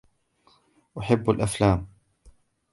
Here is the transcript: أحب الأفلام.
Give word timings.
أحب 0.97 1.29
الأفلام. 1.29 1.87